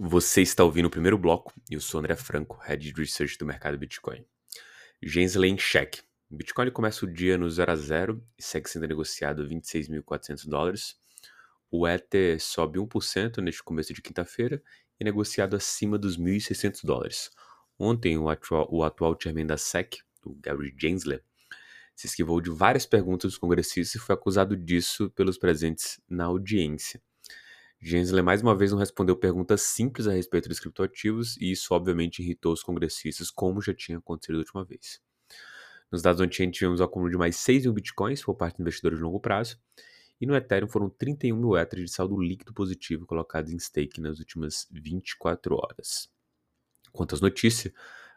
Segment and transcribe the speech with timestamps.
[0.00, 3.44] Você está ouvindo o primeiro bloco e eu sou André Franco, Head de Research do
[3.44, 4.24] mercado Bitcoin.
[5.02, 6.02] Gensler em cheque.
[6.30, 10.94] Bitcoin começa o dia no 0 a 0 e segue sendo negociado a 26.400 dólares.
[11.68, 14.62] O Ether sobe 1% neste começo de quinta-feira
[15.00, 17.32] e negociado acima dos 1.600 dólares.
[17.76, 21.24] Ontem, o atual, o atual chairman da SEC, o Gary Gensler,
[21.96, 27.02] se esquivou de várias perguntas dos congressistas e foi acusado disso pelos presentes na audiência.
[27.80, 32.20] Gensler mais uma vez não respondeu perguntas simples a respeito dos criptoativos e isso obviamente
[32.20, 35.00] irritou os congressistas, como já tinha acontecido da última vez.
[35.90, 38.98] Nos dados on-chain tivemos o acúmulo de mais 6 mil bitcoins por parte de investidores
[38.98, 39.58] de longo prazo,
[40.20, 44.18] e no Ethereum foram 31 mil Ethers de saldo líquido positivo colocados em stake nas
[44.18, 46.10] últimas 24 horas.
[46.92, 47.72] Quanto às notícias,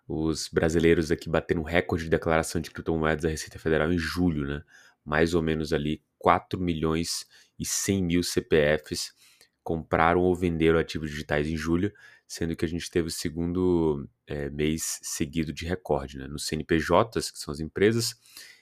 [0.08, 4.64] os brasileiros aqui bateram recorde de declaração de criptomoedas da Receita Federal em julho, né?
[5.06, 7.28] Mais ou menos ali 4 milhões
[7.60, 9.14] e 100 mil CPFs
[9.64, 11.94] compraram ou venderam ativos digitais em julho,
[12.28, 16.18] sendo que a gente teve o segundo é, mês seguido de recorde.
[16.18, 16.28] Né?
[16.28, 18.16] Nos CNPJs, que são as empresas,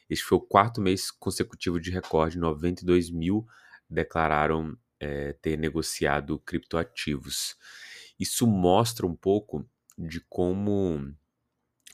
[0.10, 3.48] este foi o quarto mês consecutivo de recorde, 92 mil
[3.90, 7.56] declararam é, ter negociado criptoativos.
[8.20, 11.14] Isso mostra um pouco de como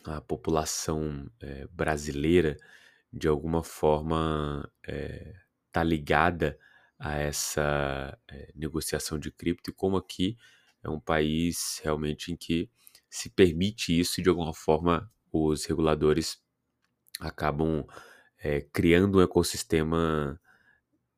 [0.06, 2.58] a população é, brasileira,
[3.12, 4.70] de alguma forma,
[5.68, 6.58] está ligada
[6.98, 10.38] a essa é, negociação de cripto e como aqui
[10.84, 12.70] é um país realmente em que
[13.10, 16.40] se permite isso e de alguma forma os reguladores
[17.20, 17.86] acabam
[18.40, 20.40] é, criando um ecossistema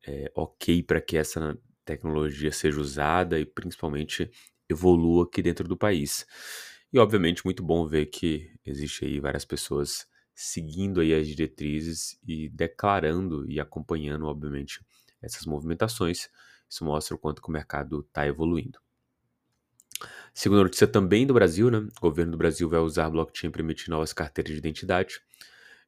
[0.06, 4.30] é, ok para que essa tecnologia seja usada e principalmente
[4.70, 6.26] evolua aqui dentro do país.
[6.92, 12.48] E obviamente muito bom ver que existe aí várias pessoas seguindo aí as diretrizes e
[12.50, 14.82] declarando e acompanhando, obviamente,
[15.22, 16.30] essas movimentações.
[16.70, 18.80] Isso mostra o quanto o mercado está evoluindo.
[20.34, 21.80] Segunda notícia também do Brasil, né?
[21.80, 25.20] O governo do Brasil vai usar blockchain para emitir novas carteiras de identidade.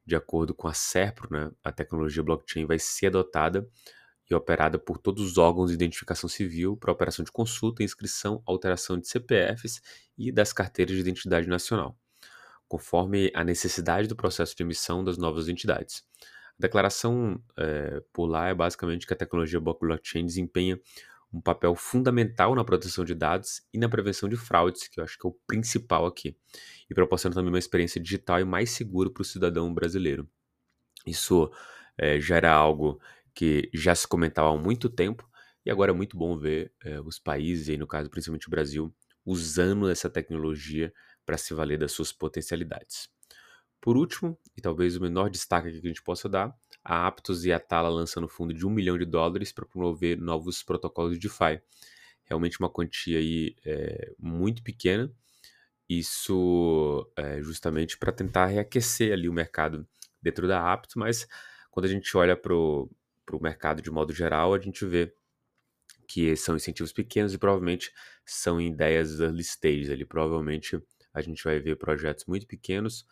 [0.04, 3.68] De acordo com a SERPRO, né, a tecnologia blockchain vai ser adotada
[4.28, 8.98] e operada por todos os órgãos de identificação civil para operação de consulta, inscrição, alteração
[8.98, 9.80] de CPFs
[10.16, 11.96] e das carteiras de identidade nacional,
[12.68, 16.04] conforme a necessidade do processo de emissão das novas entidades.
[16.60, 20.78] Declaração é, por lá é basicamente que a tecnologia blockchain desempenha
[21.32, 25.16] um papel fundamental na proteção de dados e na prevenção de fraudes, que eu acho
[25.18, 26.36] que é o principal aqui,
[26.90, 30.28] e proporciona também uma experiência digital e mais segura para o cidadão brasileiro.
[31.06, 31.50] Isso
[31.96, 33.00] é, já era algo
[33.34, 35.26] que já se comentava há muito tempo,
[35.64, 38.94] e agora é muito bom ver é, os países, e no caso principalmente o Brasil,
[39.24, 40.92] usando essa tecnologia
[41.24, 43.08] para se valer das suas potencialidades.
[43.80, 46.54] Por último, e talvez o menor destaque que a gente possa dar,
[46.84, 50.62] a Aptos e a Tala lançando fundo de um milhão de dólares para promover novos
[50.62, 51.60] protocolos de DeFi.
[52.24, 55.12] Realmente uma quantia aí é, muito pequena,
[55.88, 59.84] isso é justamente para tentar reaquecer ali o mercado
[60.22, 61.26] dentro da Aptos, mas
[61.68, 62.88] quando a gente olha para o
[63.40, 65.12] mercado de modo geral, a gente vê
[66.06, 67.92] que são incentivos pequenos e provavelmente
[68.24, 70.04] são ideias early stage ali.
[70.04, 70.80] Provavelmente
[71.12, 73.04] a gente vai ver projetos muito pequenos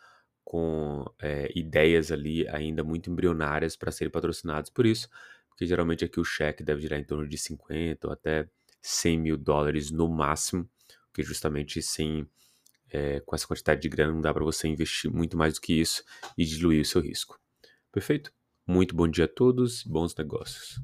[0.49, 5.07] com é, ideias ali ainda muito embrionárias para serem patrocinados por isso,
[5.47, 8.49] porque geralmente aqui o cheque deve girar em torno de 50 ou até
[8.81, 10.67] 100 mil dólares no máximo,
[11.05, 12.27] porque justamente sem
[12.89, 15.79] é, com essa quantidade de grana não dá para você investir muito mais do que
[15.79, 16.03] isso
[16.35, 17.39] e diluir o seu risco.
[17.91, 18.33] Perfeito?
[18.65, 20.81] Muito bom dia a todos, bons negócios.